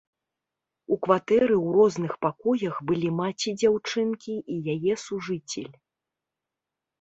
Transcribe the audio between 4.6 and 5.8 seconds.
яе сужыцель.